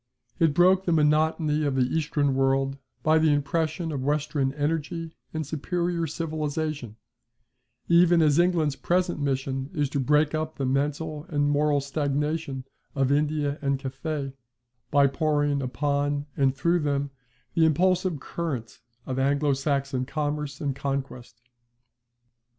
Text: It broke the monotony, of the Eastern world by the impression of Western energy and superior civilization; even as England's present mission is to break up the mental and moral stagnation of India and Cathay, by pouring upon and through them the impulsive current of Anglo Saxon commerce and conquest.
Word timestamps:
It 0.39 0.55
broke 0.55 0.85
the 0.85 0.91
monotony, 0.91 1.63
of 1.63 1.75
the 1.75 1.83
Eastern 1.83 2.33
world 2.33 2.79
by 3.03 3.19
the 3.19 3.31
impression 3.31 3.91
of 3.91 4.01
Western 4.01 4.51
energy 4.53 5.15
and 5.31 5.45
superior 5.45 6.07
civilization; 6.07 6.95
even 7.87 8.19
as 8.19 8.39
England's 8.39 8.75
present 8.75 9.19
mission 9.21 9.69
is 9.75 9.91
to 9.91 9.99
break 9.99 10.33
up 10.33 10.55
the 10.55 10.65
mental 10.65 11.27
and 11.29 11.51
moral 11.51 11.81
stagnation 11.81 12.65
of 12.95 13.11
India 13.11 13.59
and 13.61 13.77
Cathay, 13.77 14.33
by 14.89 15.05
pouring 15.05 15.61
upon 15.61 16.25
and 16.35 16.55
through 16.55 16.79
them 16.79 17.11
the 17.53 17.63
impulsive 17.67 18.19
current 18.19 18.79
of 19.05 19.19
Anglo 19.19 19.53
Saxon 19.53 20.05
commerce 20.07 20.59
and 20.59 20.75
conquest. 20.75 21.39